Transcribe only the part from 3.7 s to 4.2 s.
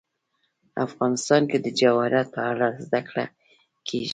کېږي.